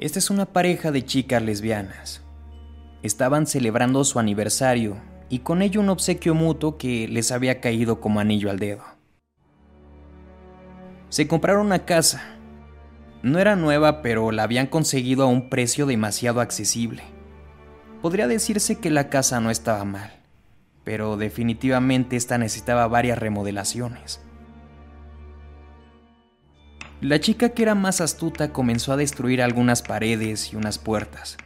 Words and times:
Esta 0.00 0.18
es 0.18 0.30
una 0.30 0.46
pareja 0.46 0.92
de 0.92 1.04
chicas 1.04 1.42
lesbianas. 1.42 2.22
Estaban 3.02 3.46
celebrando 3.46 4.02
su 4.04 4.18
aniversario 4.18 4.96
y 5.28 5.40
con 5.40 5.60
ello 5.60 5.82
un 5.82 5.90
obsequio 5.90 6.34
mutuo 6.34 6.78
que 6.78 7.06
les 7.06 7.30
había 7.30 7.60
caído 7.60 8.00
como 8.00 8.18
anillo 8.18 8.48
al 8.48 8.58
dedo. 8.58 8.82
Se 11.10 11.28
compraron 11.28 11.66
una 11.66 11.84
casa. 11.84 12.38
No 13.22 13.40
era 13.40 13.56
nueva, 13.56 14.00
pero 14.00 14.32
la 14.32 14.44
habían 14.44 14.68
conseguido 14.68 15.24
a 15.24 15.26
un 15.26 15.50
precio 15.50 15.84
demasiado 15.84 16.40
accesible. 16.40 17.02
Podría 18.00 18.26
decirse 18.26 18.78
que 18.78 18.88
la 18.88 19.10
casa 19.10 19.38
no 19.42 19.50
estaba 19.50 19.84
mal, 19.84 20.14
pero 20.82 21.18
definitivamente 21.18 22.16
esta 22.16 22.38
necesitaba 22.38 22.88
varias 22.88 23.18
remodelaciones. 23.18 24.22
La 27.00 27.18
chica 27.18 27.48
que 27.48 27.62
era 27.62 27.74
más 27.74 28.02
astuta 28.02 28.52
comenzó 28.52 28.92
a 28.92 28.98
destruir 28.98 29.40
algunas 29.40 29.80
paredes 29.80 30.52
y 30.52 30.56
unas 30.56 30.76
puertas, 30.76 31.38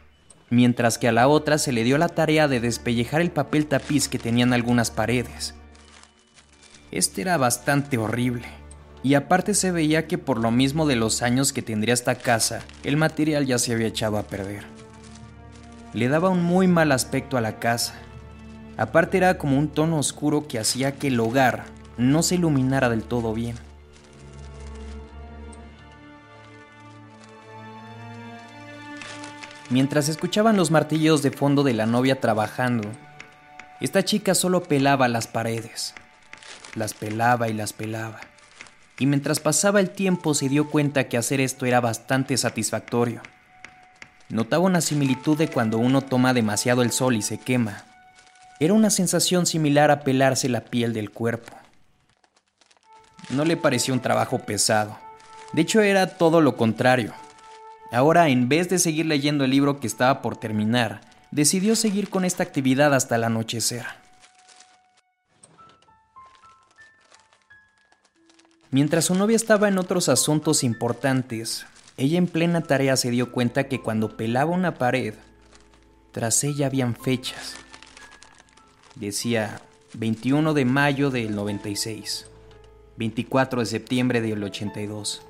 mientras 0.49 0.97
que 0.97 1.07
a 1.07 1.13
la 1.13 1.29
otra 1.29 1.57
se 1.59 1.71
le 1.71 1.85
dio 1.85 1.97
la 1.97 2.09
tarea 2.09 2.49
de 2.49 2.59
despellejar 2.59 3.21
el 3.21 3.31
papel 3.31 3.65
tapiz 3.65 4.09
que 4.09 4.19
tenían 4.19 4.51
algunas 4.51 4.91
paredes. 4.91 5.55
Este 6.91 7.21
era 7.21 7.37
bastante 7.37 7.97
horrible, 7.97 8.43
y 9.01 9.13
aparte 9.13 9.53
se 9.53 9.71
veía 9.71 10.07
que 10.07 10.17
por 10.17 10.39
lo 10.39 10.51
mismo 10.51 10.85
de 10.87 10.97
los 10.97 11.21
años 11.21 11.53
que 11.53 11.61
tendría 11.61 11.93
esta 11.93 12.15
casa, 12.15 12.59
el 12.83 12.97
material 12.97 13.45
ya 13.45 13.57
se 13.57 13.71
había 13.71 13.87
echado 13.87 14.17
a 14.17 14.23
perder. 14.23 14.65
Le 15.93 16.09
daba 16.09 16.27
un 16.27 16.43
muy 16.43 16.67
mal 16.67 16.91
aspecto 16.91 17.37
a 17.37 17.41
la 17.41 17.59
casa. 17.59 17.93
Aparte 18.75 19.15
era 19.15 19.37
como 19.37 19.57
un 19.57 19.69
tono 19.69 19.99
oscuro 19.99 20.49
que 20.49 20.59
hacía 20.59 20.95
que 20.95 21.07
el 21.07 21.19
hogar 21.21 21.63
no 21.97 22.23
se 22.23 22.35
iluminara 22.35 22.89
del 22.89 23.03
todo 23.03 23.33
bien. 23.33 23.55
Mientras 29.69 30.09
escuchaban 30.09 30.57
los 30.57 30.69
martillos 30.69 31.23
de 31.23 31.31
fondo 31.31 31.63
de 31.63 31.73
la 31.73 31.87
novia 31.87 32.21
trabajando, 32.21 32.87
esta 33.81 34.05
chica 34.05 34.35
solo 34.35 34.61
pelaba 34.61 35.07
las 35.07 35.27
paredes. 35.27 35.95
Las 36.75 36.93
pelaba 36.93 37.49
y 37.49 37.53
las 37.53 37.73
pelaba. 37.73 38.21
Y 38.99 39.07
mientras 39.07 39.39
pasaba 39.39 39.79
el 39.79 39.89
tiempo 39.89 40.35
se 40.35 40.49
dio 40.49 40.69
cuenta 40.69 41.09
que 41.09 41.17
hacer 41.17 41.41
esto 41.41 41.65
era 41.65 41.81
bastante 41.81 42.37
satisfactorio. 42.37 43.21
Notaba 44.29 44.63
una 44.63 44.81
similitud 44.81 45.37
de 45.37 45.47
cuando 45.47 45.79
uno 45.79 46.01
toma 46.01 46.33
demasiado 46.33 46.83
el 46.83 46.91
sol 46.91 47.15
y 47.15 47.21
se 47.23 47.39
quema. 47.39 47.85
Era 48.59 48.73
una 48.73 48.89
sensación 48.89 49.45
similar 49.45 49.89
a 49.89 50.01
pelarse 50.01 50.47
la 50.47 50.61
piel 50.61 50.93
del 50.93 51.11
cuerpo. 51.11 51.53
No 53.29 53.45
le 53.45 53.57
pareció 53.57 53.93
un 53.93 53.99
trabajo 53.99 54.39
pesado. 54.39 54.97
De 55.53 55.63
hecho 55.63 55.81
era 55.81 56.17
todo 56.17 56.39
lo 56.39 56.55
contrario. 56.55 57.13
Ahora, 57.91 58.29
en 58.29 58.49
vez 58.49 58.69
de 58.69 58.79
seguir 58.79 59.05
leyendo 59.05 59.45
el 59.45 59.51
libro 59.51 59.79
que 59.79 59.87
estaba 59.87 60.21
por 60.21 60.37
terminar, 60.37 61.01
decidió 61.31 61.75
seguir 61.75 62.09
con 62.09 62.25
esta 62.25 62.43
actividad 62.43 62.93
hasta 62.93 63.15
el 63.15 63.23
anochecer. 63.23 63.85
Mientras 68.71 69.05
su 69.05 69.15
novia 69.15 69.35
estaba 69.35 69.67
en 69.67 69.77
otros 69.77 70.09
asuntos 70.09 70.63
importantes, 70.63 71.65
ella 71.97 72.17
en 72.17 72.27
plena 72.27 72.61
tarea 72.61 72.97
se 72.97 73.09
dio 73.09 73.31
cuenta 73.31 73.69
que 73.69 73.79
cuando 73.79 74.17
pelaba 74.17 74.51
una 74.51 74.73
pared, 74.73 75.13
tras 76.11 76.43
ella 76.43 76.65
habían 76.67 76.95
fechas. 76.95 77.55
Decía 78.95 79.61
21 79.93 80.53
de 80.53 80.65
mayo 80.65 81.09
del 81.09 81.35
96, 81.35 82.27
24 82.97 83.61
de 83.61 83.65
septiembre 83.65 84.21
del 84.21 84.43
82, 84.43 85.21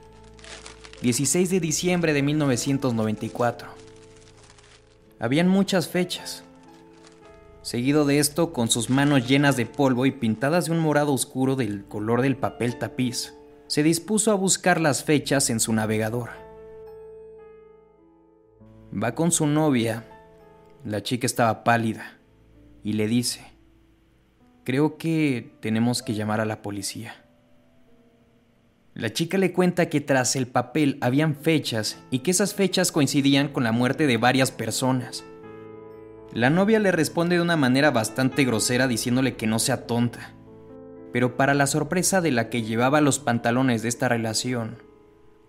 16 1.05 1.51
de 1.51 1.59
diciembre 1.59 2.13
de 2.13 2.23
1994. 2.23 3.67
Habían 5.19 5.47
muchas 5.47 5.87
fechas. 5.87 6.43
Seguido 7.61 8.05
de 8.05 8.17
esto, 8.17 8.51
con 8.51 8.69
sus 8.71 8.89
manos 8.89 9.27
llenas 9.27 9.55
de 9.55 9.67
polvo 9.67 10.07
y 10.07 10.11
pintadas 10.11 10.65
de 10.65 10.71
un 10.71 10.79
morado 10.79 11.13
oscuro 11.13 11.55
del 11.55 11.85
color 11.85 12.23
del 12.23 12.37
papel 12.37 12.79
tapiz, 12.79 13.35
se 13.67 13.83
dispuso 13.83 14.31
a 14.31 14.33
buscar 14.33 14.81
las 14.81 15.03
fechas 15.03 15.51
en 15.51 15.59
su 15.59 15.73
navegador. 15.73 16.31
Va 18.91 19.13
con 19.13 19.31
su 19.31 19.45
novia, 19.45 20.07
la 20.83 21.03
chica 21.03 21.27
estaba 21.27 21.63
pálida, 21.63 22.17
y 22.83 22.93
le 22.93 23.05
dice, 23.05 23.45
creo 24.63 24.97
que 24.97 25.55
tenemos 25.59 26.01
que 26.01 26.15
llamar 26.15 26.41
a 26.41 26.45
la 26.45 26.63
policía. 26.63 27.24
La 28.95 29.11
chica 29.11 29.37
le 29.37 29.51
cuenta 29.51 29.89
que 29.89 29.99
tras 29.99 30.37
el 30.37 30.47
papel 30.47 30.97
habían 31.01 31.35
fechas 31.35 32.01
y 32.11 32.19
que 32.19 32.31
esas 32.31 32.53
fechas 32.53 32.93
coincidían 32.93 33.49
con 33.49 33.65
la 33.65 33.73
muerte 33.73 34.07
de 34.07 34.15
varias 34.15 34.51
personas. 34.51 35.25
La 36.31 36.49
novia 36.49 36.79
le 36.79 36.93
responde 36.93 37.35
de 37.35 37.41
una 37.41 37.57
manera 37.57 37.91
bastante 37.91 38.45
grosera 38.45 38.87
diciéndole 38.87 39.35
que 39.35 39.47
no 39.47 39.59
sea 39.59 39.85
tonta. 39.85 40.31
Pero 41.11 41.35
para 41.35 41.53
la 41.53 41.67
sorpresa 41.67 42.21
de 42.21 42.31
la 42.31 42.49
que 42.49 42.61
llevaba 42.61 43.01
los 43.01 43.19
pantalones 43.19 43.81
de 43.81 43.89
esta 43.89 44.07
relación, 44.07 44.81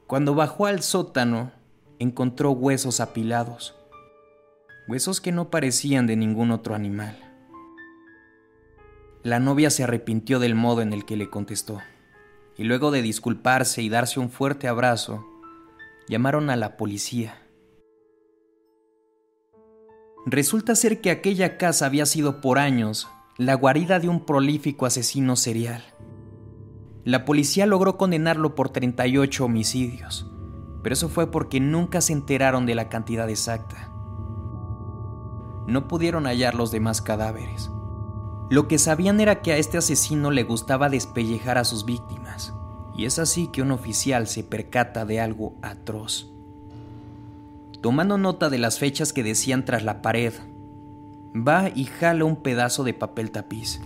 cuando 0.08 0.34
bajó 0.34 0.66
al 0.66 0.82
sótano, 0.82 1.52
encontró 2.00 2.50
huesos 2.50 2.98
apilados. 2.98 3.76
Huesos 4.88 5.20
que 5.20 5.30
no 5.30 5.50
parecían 5.50 6.08
de 6.08 6.16
ningún 6.16 6.50
otro 6.50 6.74
animal. 6.74 7.16
La 9.22 9.38
novia 9.38 9.70
se 9.70 9.84
arrepintió 9.84 10.40
del 10.40 10.56
modo 10.56 10.82
en 10.82 10.92
el 10.92 11.04
que 11.04 11.16
le 11.16 11.30
contestó 11.30 11.80
y 12.58 12.64
luego 12.64 12.90
de 12.90 13.02
disculparse 13.02 13.82
y 13.82 13.88
darse 13.88 14.20
un 14.20 14.30
fuerte 14.30 14.68
abrazo, 14.68 15.24
llamaron 16.08 16.50
a 16.50 16.56
la 16.56 16.76
policía. 16.76 17.42
Resulta 20.24 20.74
ser 20.74 21.00
que 21.00 21.10
aquella 21.10 21.56
casa 21.58 21.86
había 21.86 22.06
sido 22.06 22.40
por 22.40 22.58
años 22.58 23.08
la 23.38 23.54
guarida 23.54 24.00
de 24.00 24.08
un 24.08 24.24
prolífico 24.24 24.86
asesino 24.86 25.36
serial. 25.36 25.84
La 27.04 27.24
policía 27.24 27.66
logró 27.66 27.96
condenarlo 27.96 28.54
por 28.54 28.70
38 28.70 29.44
homicidios, 29.44 30.28
pero 30.82 30.94
eso 30.94 31.08
fue 31.08 31.30
porque 31.30 31.60
nunca 31.60 32.00
se 32.00 32.12
enteraron 32.12 32.66
de 32.66 32.74
la 32.74 32.88
cantidad 32.88 33.28
exacta. 33.30 33.92
No 35.68 35.86
pudieron 35.86 36.24
hallar 36.24 36.54
los 36.54 36.70
demás 36.72 37.02
cadáveres. 37.02 37.70
Lo 38.48 38.68
que 38.68 38.78
sabían 38.78 39.20
era 39.20 39.42
que 39.42 39.52
a 39.52 39.56
este 39.56 39.78
asesino 39.78 40.30
le 40.30 40.44
gustaba 40.44 40.88
despellejar 40.88 41.58
a 41.58 41.64
sus 41.64 41.84
víctimas, 41.84 42.54
y 42.96 43.04
es 43.06 43.18
así 43.18 43.48
que 43.48 43.60
un 43.60 43.72
oficial 43.72 44.28
se 44.28 44.44
percata 44.44 45.04
de 45.04 45.20
algo 45.20 45.56
atroz. 45.62 46.32
Tomando 47.80 48.18
nota 48.18 48.48
de 48.48 48.58
las 48.58 48.78
fechas 48.78 49.12
que 49.12 49.24
decían 49.24 49.64
tras 49.64 49.82
la 49.82 50.00
pared, 50.00 50.32
va 51.36 51.70
y 51.74 51.84
jala 51.84 52.24
un 52.24 52.36
pedazo 52.36 52.84
de 52.84 52.94
papel 52.94 53.32
tapiz. 53.32 53.80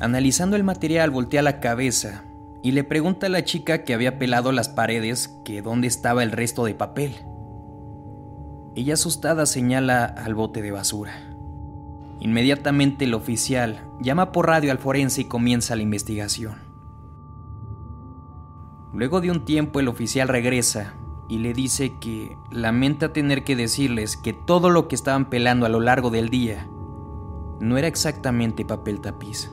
Analizando 0.00 0.56
el 0.56 0.64
material, 0.64 1.10
voltea 1.10 1.42
la 1.42 1.60
cabeza 1.60 2.24
y 2.62 2.72
le 2.72 2.82
pregunta 2.82 3.26
a 3.26 3.30
la 3.30 3.44
chica 3.44 3.84
que 3.84 3.92
había 3.92 4.18
pelado 4.18 4.52
las 4.52 4.70
paredes 4.70 5.28
que 5.44 5.60
dónde 5.60 5.86
estaba 5.86 6.22
el 6.22 6.32
resto 6.32 6.64
de 6.64 6.74
papel. 6.74 7.14
Ella 8.74 8.94
asustada 8.94 9.44
señala 9.44 10.04
al 10.04 10.34
bote 10.34 10.62
de 10.62 10.70
basura. 10.70 11.33
Inmediatamente 12.20 13.04
el 13.04 13.14
oficial 13.14 13.90
llama 14.00 14.32
por 14.32 14.46
radio 14.46 14.70
al 14.70 14.78
forense 14.78 15.22
y 15.22 15.24
comienza 15.26 15.76
la 15.76 15.82
investigación. 15.82 16.62
Luego 18.92 19.20
de 19.20 19.30
un 19.30 19.44
tiempo 19.44 19.80
el 19.80 19.88
oficial 19.88 20.28
regresa 20.28 20.94
y 21.28 21.38
le 21.38 21.52
dice 21.52 21.98
que 21.98 22.36
lamenta 22.50 23.12
tener 23.12 23.44
que 23.44 23.56
decirles 23.56 24.16
que 24.16 24.32
todo 24.32 24.70
lo 24.70 24.88
que 24.88 24.94
estaban 24.94 25.30
pelando 25.30 25.66
a 25.66 25.68
lo 25.68 25.80
largo 25.80 26.10
del 26.10 26.28
día 26.28 26.68
no 27.60 27.76
era 27.76 27.88
exactamente 27.88 28.64
papel 28.64 29.00
tapiz. 29.00 29.50